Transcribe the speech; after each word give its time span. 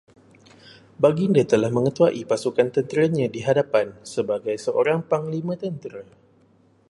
Baginda 1.03 1.43
telah 1.51 1.69
mengetuai 1.77 2.21
pasukan 2.31 2.67
tenteranya 2.75 3.25
di 3.35 3.39
hadapan, 3.47 3.87
sebagai 4.13 4.55
seorang 4.65 4.99
panglima 5.11 5.53
tentera 5.63 6.01